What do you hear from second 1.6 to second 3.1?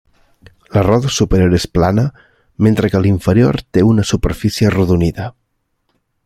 plana, mentre que